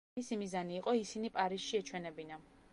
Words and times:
მისი 0.19 0.37
მიზანი 0.41 0.77
იყო 0.79 0.95
ისინი 1.01 1.31
პარიზში 1.37 1.81
ეჩვენებინა. 1.83 2.45